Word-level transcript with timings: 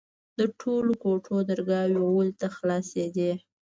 د 0.37 0.39
ټولو 0.59 0.91
کوټو 1.03 1.35
درگاوې 1.49 1.97
غولي 2.03 2.33
ته 2.41 2.47
خلاصېدې. 2.55 3.31